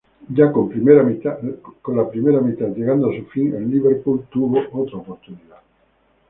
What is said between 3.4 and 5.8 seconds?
el Liverpool tuvo otra oportunidad.